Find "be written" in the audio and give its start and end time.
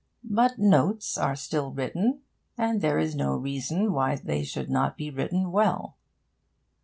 4.97-5.51